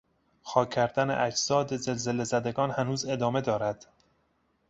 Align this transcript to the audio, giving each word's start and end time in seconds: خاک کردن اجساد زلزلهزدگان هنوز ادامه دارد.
خاک 0.43 0.69
کردن 0.69 1.09
اجساد 1.09 1.75
زلزلهزدگان 1.75 2.71
هنوز 2.71 3.05
ادامه 3.05 3.41
دارد. 3.41 3.87